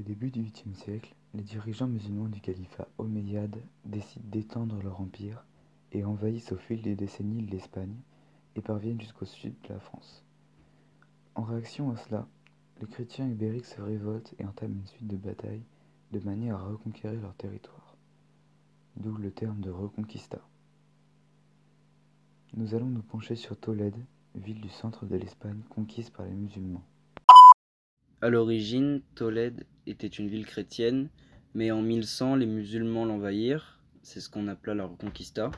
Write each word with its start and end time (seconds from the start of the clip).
Au 0.00 0.02
début 0.02 0.30
du 0.30 0.40
huitième 0.40 0.74
siècle, 0.74 1.14
les 1.34 1.42
dirigeants 1.42 1.86
musulmans 1.86 2.30
du 2.30 2.40
califat 2.40 2.88
omeyyade 2.96 3.60
décident 3.84 4.24
d'étendre 4.30 4.82
leur 4.82 4.98
empire 4.98 5.44
et 5.92 6.06
envahissent 6.06 6.52
au 6.52 6.56
fil 6.56 6.80
des 6.80 6.96
décennies 6.96 7.44
l'Espagne 7.44 7.98
et 8.56 8.62
parviennent 8.62 8.98
jusqu'au 8.98 9.26
sud 9.26 9.52
de 9.62 9.74
la 9.74 9.78
France. 9.78 10.24
En 11.34 11.42
réaction 11.42 11.90
à 11.90 11.98
cela, 11.98 12.26
les 12.80 12.86
chrétiens 12.86 13.28
ibériques 13.28 13.66
se 13.66 13.82
révoltent 13.82 14.34
et 14.38 14.46
entament 14.46 14.72
une 14.72 14.86
suite 14.86 15.06
de 15.06 15.18
batailles 15.18 15.66
de 16.12 16.20
manière 16.20 16.56
à 16.56 16.64
reconquérir 16.64 17.20
leur 17.20 17.34
territoire. 17.34 17.94
D'où 18.96 19.14
le 19.18 19.30
terme 19.30 19.60
de 19.60 19.70
reconquista. 19.70 20.40
Nous 22.56 22.74
allons 22.74 22.88
nous 22.88 23.02
pencher 23.02 23.36
sur 23.36 23.54
Tolède, 23.60 24.02
ville 24.34 24.62
du 24.62 24.70
centre 24.70 25.04
de 25.04 25.16
l'Espagne 25.16 25.60
conquise 25.68 26.08
par 26.08 26.24
les 26.24 26.32
musulmans. 26.32 26.86
À 28.22 28.28
l'origine, 28.28 29.00
Tolède 29.14 29.64
était 29.86 30.06
une 30.06 30.28
ville 30.28 30.44
chrétienne, 30.44 31.08
mais 31.54 31.70
en 31.70 31.80
1100, 31.80 32.36
les 32.36 32.44
musulmans 32.44 33.06
l'envahirent, 33.06 33.80
c'est 34.02 34.20
ce 34.20 34.28
qu'on 34.28 34.46
appela 34.46 34.74
la 34.74 34.84
Reconquista. 34.84 35.50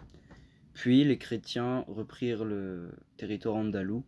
Puis 0.72 1.02
les 1.02 1.19
chrétiens 1.19 1.84
reprirent 1.88 2.45
le 2.45 2.92
territoire 3.16 3.56
andalou 3.56 4.05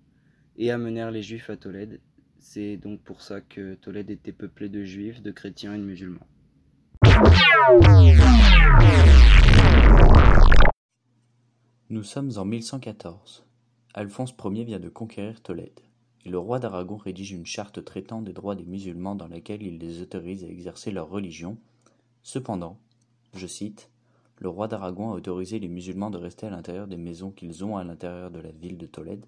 et 0.56 0.70
amenèrent 0.70 1.11
les 1.11 1.23
juifs 1.23 1.51
à 1.51 1.56
Tolède. 1.56 2.01
C'est 2.38 2.77
donc 2.77 3.01
pour 3.01 3.23
ça 3.23 3.41
que 3.41 3.75
Tolède 3.75 4.11
était 4.11 4.30
peuplée 4.30 4.69
de 4.69 4.84
juifs, 4.84 5.20
de 5.20 5.33
chrétiens 5.33 5.75
et 5.75 5.78
de 5.78 5.83
musulmans. 5.83 6.27
Nous 11.91 12.05
sommes 12.05 12.30
en 12.36 12.45
1114. 12.45 13.45
Alphonse 13.95 14.33
Ier 14.45 14.62
vient 14.62 14.78
de 14.78 14.89
conquérir 14.89 15.42
Tolède 15.42 15.80
le 16.30 16.38
roi 16.38 16.59
d'Aragon 16.59 16.96
rédige 16.96 17.33
une 17.33 17.45
charte 17.45 17.84
traitant 17.84 18.23
des 18.23 18.33
droits 18.33 18.55
des 18.55 18.64
musulmans 18.64 19.14
dans 19.14 19.28
laquelle 19.28 19.62
il 19.62 19.78
les 19.78 20.01
autorise 20.01 20.42
à 20.42 20.48
exercer 20.48 20.91
leur 20.91 21.09
religion. 21.10 21.59
Cependant, 22.23 22.78
je 23.34 23.47
cite, 23.47 23.91
le 24.39 24.48
roi 24.48 24.67
d'Aragon 24.67 25.12
a 25.12 25.17
autorisé 25.17 25.58
les 25.58 25.69
musulmans 25.69 26.11
de 26.11 26.19
rester 26.19 26.47
à 26.47 26.50
l'intérieur 26.50 26.86
des 26.86 26.97
maisons 26.97 27.30
qu'ils 27.30 27.64
ont 27.64 27.77
à 27.77 27.84
l'intérieur 27.84 28.30
de 28.30 28.41
la 28.41 28.50
ville 28.50 28.78
de 28.78 28.86
Tolède. 28.86 29.27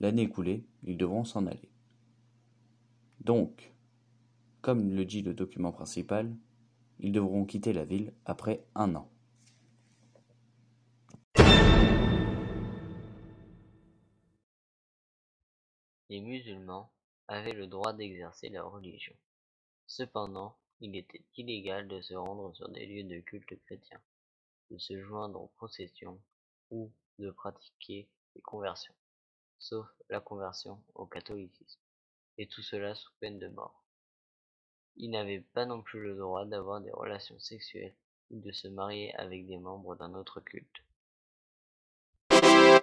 L'année 0.00 0.22
écoulée, 0.22 0.64
ils 0.84 0.98
devront 0.98 1.24
s'en 1.24 1.46
aller. 1.46 1.70
Donc, 3.20 3.72
comme 4.62 4.94
le 4.94 5.04
dit 5.04 5.22
le 5.22 5.32
document 5.32 5.72
principal, 5.72 6.34
ils 6.98 7.12
devront 7.12 7.44
quitter 7.44 7.72
la 7.72 7.84
ville 7.84 8.12
après 8.24 8.64
un 8.74 8.94
an. 8.94 9.08
Les 16.08 16.20
musulmans 16.20 16.92
avaient 17.26 17.52
le 17.52 17.66
droit 17.66 17.92
d'exercer 17.92 18.48
leur 18.48 18.70
religion. 18.70 19.16
Cependant, 19.86 20.56
il 20.80 20.94
était 20.94 21.24
illégal 21.36 21.88
de 21.88 22.00
se 22.00 22.14
rendre 22.14 22.54
sur 22.54 22.68
des 22.68 22.86
lieux 22.86 23.02
de 23.02 23.20
culte 23.20 23.58
chrétien, 23.64 24.00
de 24.70 24.78
se 24.78 25.02
joindre 25.02 25.40
aux 25.40 25.52
processions 25.56 26.20
ou 26.70 26.92
de 27.18 27.30
pratiquer 27.30 28.08
des 28.34 28.40
conversions, 28.42 28.94
sauf 29.58 29.86
la 30.08 30.20
conversion 30.20 30.80
au 30.94 31.06
catholicisme, 31.06 31.80
et 32.38 32.46
tout 32.46 32.62
cela 32.62 32.94
sous 32.94 33.12
peine 33.18 33.38
de 33.40 33.48
mort. 33.48 33.84
Ils 34.96 35.10
n'avaient 35.10 35.44
pas 35.54 35.66
non 35.66 35.82
plus 35.82 36.00
le 36.00 36.16
droit 36.16 36.44
d'avoir 36.44 36.80
des 36.80 36.92
relations 36.92 37.38
sexuelles 37.40 37.96
ou 38.30 38.40
de 38.40 38.52
se 38.52 38.68
marier 38.68 39.14
avec 39.16 39.46
des 39.46 39.58
membres 39.58 39.96
d'un 39.96 40.14
autre 40.14 40.40
culte. 40.40 40.85